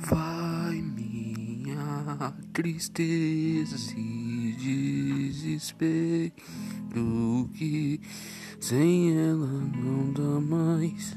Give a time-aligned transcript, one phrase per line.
[0.00, 4.54] Vai minha tristeza e
[5.32, 6.32] desespero
[7.54, 8.00] que
[8.60, 11.16] sem ela não dá mais.